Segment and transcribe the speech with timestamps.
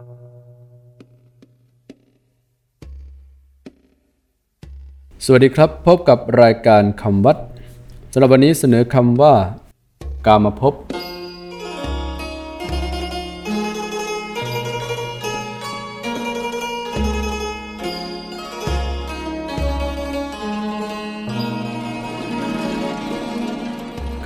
[5.32, 7.36] วัสดีครับ พบกับรายการคำวัด
[8.12, 9.34] สำหรับวันนี้เสนอคำว่า
[10.26, 10.74] กามภพ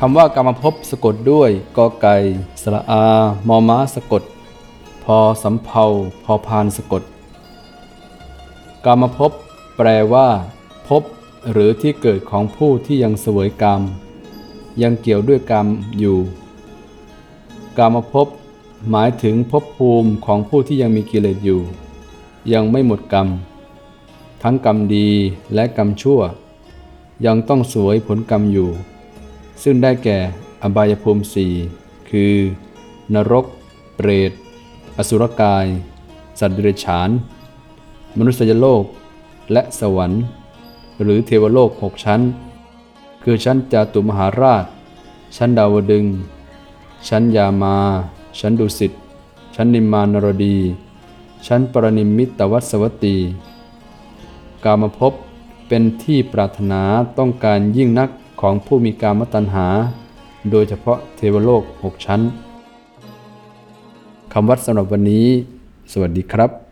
[0.01, 2.15] คำว่ากามภพสะกดด้วยกอไก่
[2.63, 3.05] สระอา
[3.49, 4.23] มอม้าสะกด
[5.05, 5.85] พอสำเภา
[6.25, 7.03] พอพานสะกด
[8.85, 9.33] กามภพ
[9.77, 10.29] แปลว่า
[10.89, 11.03] ภพ
[11.53, 13.81] หรือที่เกิดของผู้ที่ยังเสวยกรรม
[14.83, 15.67] ยังเกี่ยวด้วยกรรม
[15.99, 16.19] อยู่
[17.79, 18.29] กามภพ
[18.91, 21.63] หมายถึงภพภูมิของผู้ที่ยังมีกิเลสอยู่
[22.53, 23.29] ยังไม่หมดกรรม
[24.43, 25.09] ทั้งกรรมดี
[25.55, 26.21] และกรรมชั่ว
[27.27, 28.71] ยังต้องสวยผลกรรมอยู่
[29.63, 30.19] ซึ่งได้แก่
[30.63, 31.53] อบายภูมิสี่
[32.11, 32.35] คือ
[33.15, 33.47] นรก
[33.97, 34.33] เปรต
[34.99, 35.67] อสุรกาย
[36.41, 37.11] สัตว์เดรัจฉาน
[38.19, 38.85] มนุษยโลก
[39.53, 40.23] และสวรรค์
[41.03, 42.21] หรือเทวโลกหกชั้น
[43.23, 44.65] คือชั้นจาตุมหาราช
[45.37, 46.05] ชั้นดาวดึง
[47.09, 47.77] ชั้นยามา
[48.39, 48.93] ชั้นดุสิต
[49.55, 50.59] ชั้นนิมมานรดี
[51.47, 53.17] ชั้นปรนิมิตวัสวัตตี
[54.65, 55.13] กามภพ
[55.69, 56.83] เป็นที่ปรารถนา
[57.19, 59.67] ต้องการยิ่งนักของผู้มีกามตัณหา
[60.51, 62.21] โดยเฉพาะเทวโลกหกชั้น
[64.33, 65.27] คำวัดสำหรับวันนี้
[65.93, 66.63] สวัสดีครับ